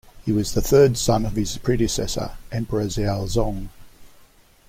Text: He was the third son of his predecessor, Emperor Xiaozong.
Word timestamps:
He 0.25 0.31
was 0.31 0.55
the 0.55 0.63
third 0.63 0.97
son 0.97 1.27
of 1.27 1.33
his 1.35 1.59
predecessor, 1.59 2.31
Emperor 2.51 2.85
Xiaozong. 2.85 3.69